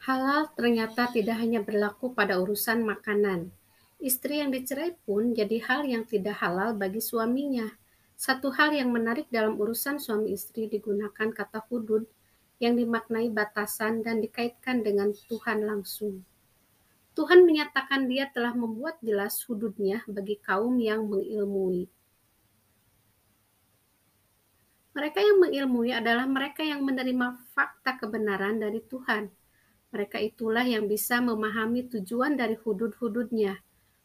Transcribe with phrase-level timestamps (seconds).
[0.00, 3.52] Halal ternyata tidak hanya berlaku pada urusan makanan.
[4.00, 7.68] Istri yang dicerai pun jadi hal yang tidak halal bagi suaminya.
[8.16, 12.08] Satu hal yang menarik dalam urusan suami istri digunakan kata hudud
[12.64, 16.24] yang dimaknai batasan dan dikaitkan dengan Tuhan langsung.
[17.12, 21.92] Tuhan menyatakan dia telah membuat jelas hududnya bagi kaum yang mengilmui.
[24.96, 29.39] Mereka yang mengilmui adalah mereka yang menerima fakta kebenaran dari Tuhan.
[29.90, 33.58] Mereka itulah yang bisa memahami tujuan dari hudud-hududnya.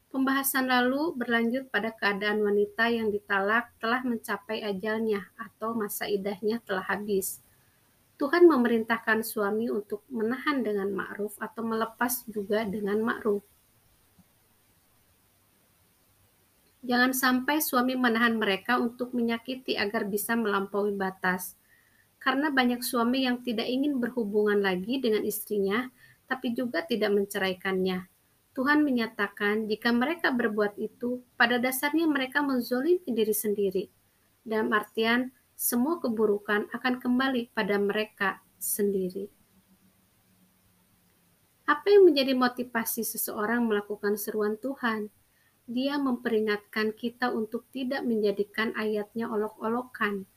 [0.10, 6.88] Pembahasan lalu berlanjut pada keadaan wanita yang ditalak telah mencapai ajalnya atau masa idahnya telah
[6.88, 7.44] habis.
[8.16, 13.44] Tuhan memerintahkan suami untuk menahan dengan ma'ruf atau melepas juga dengan ma'ruf.
[16.86, 21.60] Jangan sampai suami menahan mereka untuk menyakiti agar bisa melampaui batas.
[22.26, 25.86] Karena banyak suami yang tidak ingin berhubungan lagi dengan istrinya,
[26.26, 28.10] tapi juga tidak menceraikannya.
[28.58, 33.84] Tuhan menyatakan jika mereka berbuat itu, pada dasarnya mereka menzolimi diri sendiri.
[34.42, 39.30] Dalam artian, semua keburukan akan kembali pada mereka sendiri.
[41.70, 45.14] Apa yang menjadi motivasi seseorang melakukan seruan Tuhan?
[45.66, 50.30] Dia memperingatkan kita untuk tidak menjadikan ayatnya olok-olokan,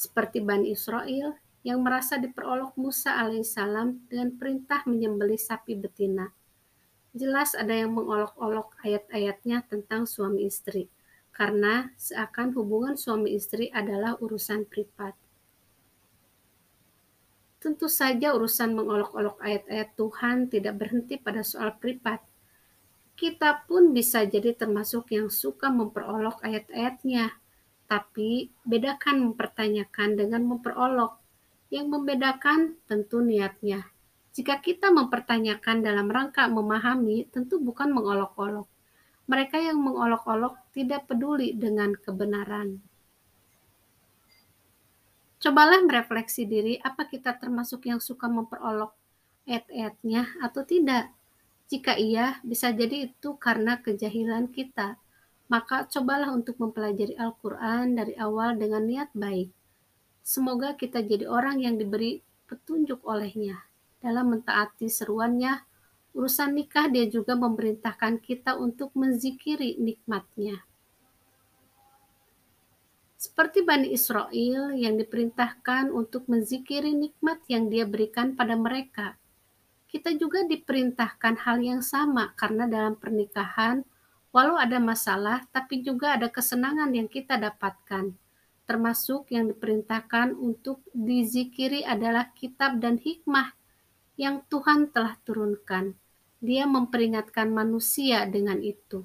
[0.00, 6.32] seperti Bani Israel yang merasa diperolok Musa alaihissalam dengan perintah menyembelih sapi betina
[7.10, 10.86] jelas ada yang mengolok-olok ayat-ayatnya tentang suami istri,
[11.34, 15.14] karena seakan hubungan suami istri adalah urusan privat.
[17.60, 22.24] Tentu saja urusan mengolok-olok ayat-ayat Tuhan tidak berhenti pada soal privat.
[23.18, 27.36] Kita pun bisa jadi termasuk yang suka memperolok ayat-ayatnya,
[27.90, 31.18] tapi bedakan mempertanyakan dengan memperolok.
[31.74, 33.90] Yang membedakan tentu niatnya.
[34.30, 38.70] Jika kita mempertanyakan dalam rangka memahami, tentu bukan mengolok-olok.
[39.26, 42.78] Mereka yang mengolok-olok tidak peduli dengan kebenaran.
[45.42, 48.94] Cobalah merefleksi diri, apa kita termasuk yang suka memperolok
[49.50, 51.10] ayat-ayatnya atau tidak.
[51.70, 54.98] Jika iya, bisa jadi itu karena kejahilan kita.
[55.50, 59.50] Maka cobalah untuk mempelajari Al-Quran dari awal dengan niat baik.
[60.22, 63.66] Semoga kita jadi orang yang diberi petunjuk olehnya
[64.00, 65.60] dalam mentaati seruannya,
[66.16, 70.64] urusan nikah dia juga memerintahkan kita untuk menzikiri nikmatnya.
[73.20, 79.20] Seperti Bani Israel yang diperintahkan untuk menzikiri nikmat yang dia berikan pada mereka.
[79.92, 83.84] Kita juga diperintahkan hal yang sama karena dalam pernikahan,
[84.30, 88.14] walau ada masalah, tapi juga ada kesenangan yang kita dapatkan
[88.70, 93.58] termasuk yang diperintahkan untuk dizikiri adalah kitab dan hikmah
[94.14, 95.98] yang Tuhan telah turunkan.
[96.38, 99.02] Dia memperingatkan manusia dengan itu.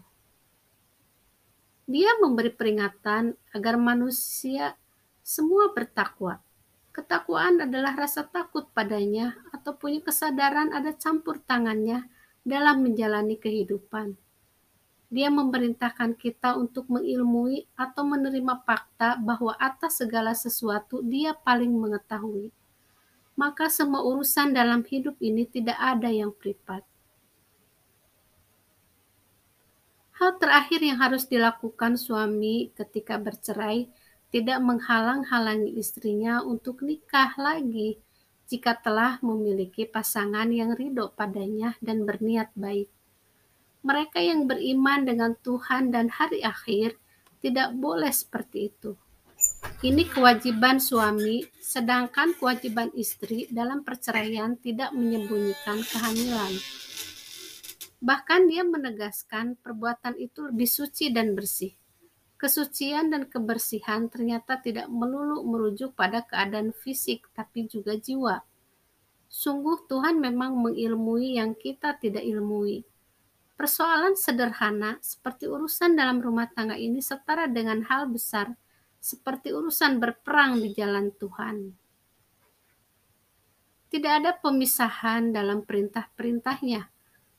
[1.90, 4.78] Dia memberi peringatan agar manusia
[5.25, 6.46] semua bertakwa.
[6.94, 12.06] Ketakwaan adalah rasa takut padanya atau punya kesadaran ada campur tangannya
[12.46, 14.14] dalam menjalani kehidupan.
[15.09, 22.51] Dia memerintahkan kita untuk mengilmui atau menerima fakta bahwa atas segala sesuatu dia paling mengetahui
[23.35, 26.81] maka semua urusan dalam hidup ini tidak ada yang privat.
[30.16, 33.91] Hal terakhir yang harus dilakukan suami ketika bercerai
[34.31, 37.99] tidak menghalang-halangi istrinya untuk nikah lagi
[38.47, 42.87] jika telah memiliki pasangan yang ridho padanya dan berniat baik.
[43.85, 46.97] Mereka yang beriman dengan Tuhan dan hari akhir
[47.46, 48.97] tidak boleh seperti itu.
[49.85, 56.53] Ini kewajiban suami, sedangkan kewajiban istri dalam perceraian tidak menyembunyikan kehamilan.
[58.01, 61.78] Bahkan dia menegaskan perbuatan itu lebih suci dan bersih.
[62.41, 68.41] Kesucian dan kebersihan ternyata tidak melulu merujuk pada keadaan fisik, tapi juga jiwa.
[69.29, 72.82] Sungguh Tuhan memang mengilmui yang kita tidak ilmui.
[73.55, 78.52] Persoalan sederhana seperti urusan dalam rumah tangga ini setara dengan hal besar
[78.99, 81.72] seperti urusan berperang di jalan Tuhan.
[83.87, 86.91] Tidak ada pemisahan dalam perintah-perintahnya.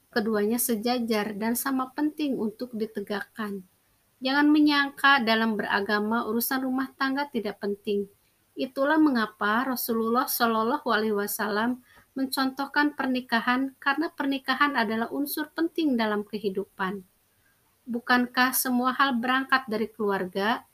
[0.08, 3.60] Keduanya sejajar dan sama penting untuk ditegakkan.
[4.24, 8.08] Jangan menyangka dalam beragama urusan rumah tangga tidak penting.
[8.56, 11.84] Itulah mengapa Rasulullah Shallallahu Alaihi Wasallam
[12.16, 17.04] mencontohkan pernikahan karena pernikahan adalah unsur penting dalam kehidupan.
[17.86, 20.64] Bukankah semua hal berangkat dari keluarga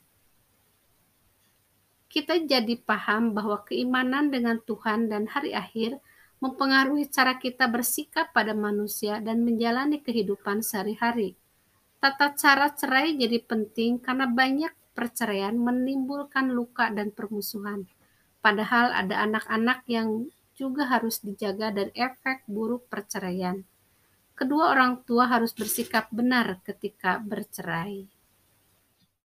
[2.13, 5.97] kita jadi paham bahwa keimanan dengan Tuhan dan hari akhir
[6.37, 11.33] mempengaruhi cara kita bersikap pada manusia dan menjalani kehidupan sehari-hari.
[11.97, 17.89] Tata cara cerai jadi penting karena banyak perceraian menimbulkan luka dan permusuhan.
[18.45, 23.65] Padahal ada anak-anak yang juga harus dijaga dari efek buruk perceraian.
[24.33, 28.12] Kedua orang tua harus bersikap benar ketika bercerai.